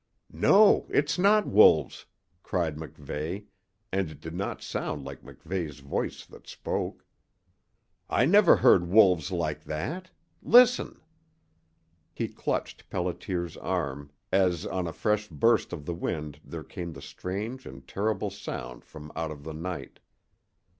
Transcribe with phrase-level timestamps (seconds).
[0.33, 2.07] "No, it's not wolves,"
[2.41, 3.45] cried MacVeigh,
[3.91, 7.05] and it did not sound like MacVeigh's voice that spoke.
[8.09, 10.09] "I never heard wolves like that.
[10.41, 11.01] Listen!"
[12.15, 17.01] He clutched Pelliter's arm as on a fresh burst of the wind there came the
[17.03, 19.99] strange and terrible sound from out of the night.